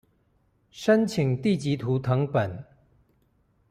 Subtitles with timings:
[0.71, 2.65] 申請地籍圖謄本